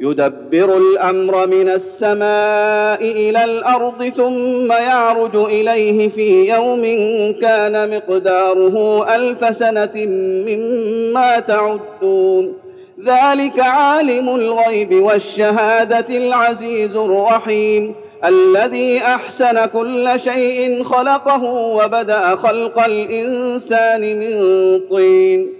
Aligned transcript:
يدبر 0.00 0.76
الأمر 0.76 1.46
من 1.46 1.68
السماء 1.68 3.02
إلى 3.02 3.44
الأرض 3.44 4.08
ثم 4.16 4.72
يعرج 4.72 5.36
إليه 5.36 6.08
في 6.08 6.48
يوم 6.48 6.82
كان 7.40 7.96
مقداره 7.96 9.06
ألف 9.14 9.56
سنة 9.56 9.92
مما 10.46 11.40
تعدون. 11.40 12.52
ذلك 13.04 13.60
عالم 13.60 14.28
الغيب 14.28 15.02
والشهادة 15.02 16.16
العزيز 16.16 16.96
الرحيم 16.96 17.94
الذي 18.24 18.98
أحسن 18.98 19.64
كل 19.64 20.10
شيء 20.16 20.84
خلقه 20.84 21.44
وبدأ 21.44 22.36
خلق 22.36 22.84
الإنسان 22.84 24.00
من 24.00 24.80
طين. 24.90 25.59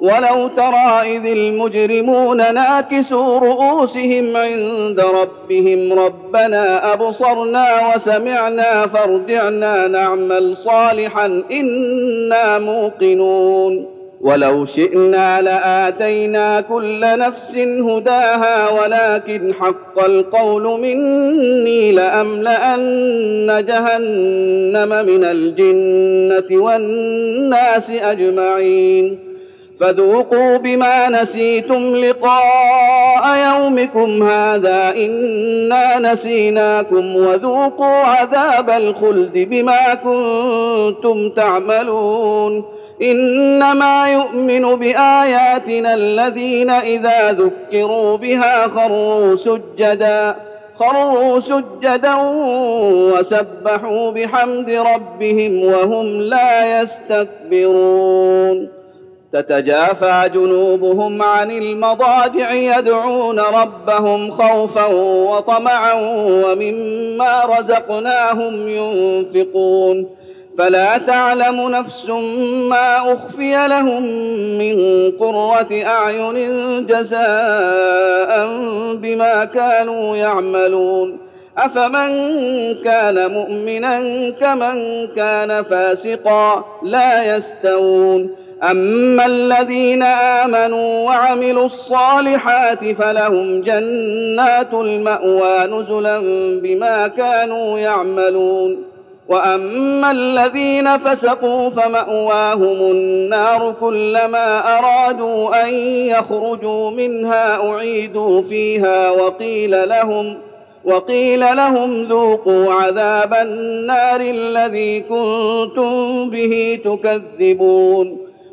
ولو 0.00 0.48
ترى 0.56 1.16
إذ 1.16 1.26
المجرمون 1.26 2.36
ناكسوا 2.36 3.38
رؤوسهم 3.38 4.36
عند 4.36 5.00
ربهم 5.00 5.98
ربنا 5.98 6.92
أبصرنا 6.92 7.94
وسمعنا 7.94 8.86
فارجعنا 8.86 9.86
نعمل 9.88 10.56
صالحا 10.56 11.42
إنا 11.52 12.58
موقنون. 12.58 13.86
ولو 14.20 14.66
شئنا 14.66 15.42
لآتينا 15.42 16.60
كل 16.60 17.00
نفس 17.00 17.56
هداها 17.58 18.82
ولكن 18.82 19.54
حق 19.54 20.04
القول 20.04 20.80
مني 20.80 21.92
لأملأن 21.92 23.64
جهنم 23.68 25.06
من 25.06 25.24
الجنة 25.24 26.62
والناس 26.62 27.90
أجمعين. 27.90 29.25
فذوقوا 29.80 30.56
بما 30.56 31.08
نسيتم 31.08 31.96
لقاء 31.96 33.36
يومكم 33.36 34.28
هذا 34.28 34.94
إنا 34.96 35.98
نسيناكم 36.12 37.16
وذوقوا 37.16 37.86
عذاب 37.86 38.70
الخلد 38.70 39.32
بما 39.32 39.94
كنتم 39.94 41.28
تعملون 41.28 42.64
إنما 43.02 44.08
يؤمن 44.12 44.62
بآياتنا 44.76 45.94
الذين 45.94 46.70
إذا 46.70 47.32
ذكروا 47.32 48.16
بها 48.16 48.68
خروا 48.68 49.36
سجدا 49.36 50.36
خروا 50.78 51.40
سجدا 51.40 52.14
وسبحوا 53.12 54.10
بحمد 54.10 54.70
ربهم 54.70 55.64
وهم 55.64 56.06
لا 56.06 56.82
يستكبرون 56.82 58.75
تتجافى 59.32 60.30
جنوبهم 60.34 61.22
عن 61.22 61.50
المضاجع 61.50 62.52
يدعون 62.52 63.40
ربهم 63.40 64.30
خوفا 64.30 64.86
وطمعا 65.30 65.92
ومما 66.44 67.44
رزقناهم 67.44 68.68
ينفقون. 68.68 70.06
فلا 70.58 70.98
تعلم 70.98 71.68
نفس 71.68 72.08
ما 72.70 73.12
أخفي 73.12 73.68
لهم 73.68 74.02
من 74.58 75.10
قرة 75.10 75.82
أعين 75.86 76.86
جزاء 76.86 78.46
بما 78.94 79.44
كانوا 79.44 80.16
يعملون. 80.16 81.18
أفمن 81.58 82.10
كان 82.84 83.30
مؤمنا 83.30 84.00
كمن 84.30 85.06
كان 85.06 85.64
فاسقا 85.64 86.64
لا 86.82 87.36
يستوون. 87.36 88.45
اما 88.62 89.26
الذين 89.26 90.02
امنوا 90.02 91.04
وعملوا 91.04 91.66
الصالحات 91.66 92.84
فلهم 92.98 93.60
جنات 93.60 94.74
الماوى 94.74 95.66
نزلا 95.66 96.18
بما 96.62 97.08
كانوا 97.08 97.78
يعملون 97.78 98.78
واما 99.28 100.10
الذين 100.10 100.98
فسقوا 100.98 101.70
فماواهم 101.70 102.90
النار 102.90 103.74
كلما 103.80 104.78
ارادوا 104.78 105.68
ان 105.68 105.74
يخرجوا 106.08 106.90
منها 106.90 107.70
اعيدوا 107.70 108.42
فيها 108.42 109.10
وقيل 109.10 109.88
لهم 109.88 110.38
وقيل 110.84 111.40
لهم 111.40 112.02
ذوقوا 112.02 112.72
عذاب 112.72 113.34
النار 113.34 114.20
الذي 114.20 115.00
كنتم 115.00 116.30
به 116.30 116.78
تكذبون 116.84 118.25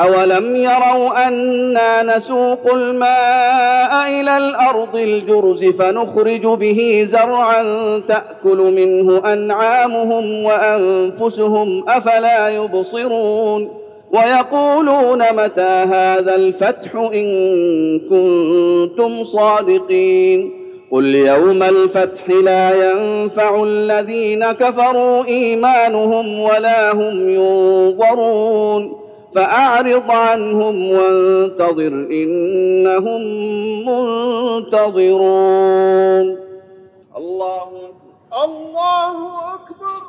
اولم 0.00 0.56
يروا 0.56 1.28
أنا 1.28 2.16
نسوق 2.16 2.74
الماء 2.74 4.20
إلى 4.20 4.36
الأرض 4.36 4.96
الجرز 4.96 5.64
فنخرج 5.64 6.46
به 6.46 7.04
زرعا 7.08 7.62
تاكل 8.08 8.56
منه 8.58 9.32
انعامهم 9.32 10.44
وانفسهم 10.44 11.84
افلا 11.88 12.48
يبصرون 12.48 13.68
ويقولون 14.12 15.18
متى 15.32 15.84
هذا 15.90 16.34
الفتح 16.34 16.94
ان 16.94 17.28
كنتم 17.98 19.24
صادقين 19.24 20.50
قل 20.92 21.14
يوم 21.14 21.62
الفتح 21.62 22.30
لا 22.30 22.90
ينفع 22.90 23.62
الذين 23.64 24.52
كفروا 24.52 25.24
ايمانهم 25.24 26.40
ولا 26.40 26.92
هم 26.92 27.30
ينظرون 27.30 29.07
فأعرض 29.34 30.10
عنهم 30.10 30.90
وانتظر 30.90 31.92
إنهم 32.10 33.22
منتظرون. 33.86 35.28
الله 37.16 37.68
الله 38.44 39.54
أكبر. 39.54 40.07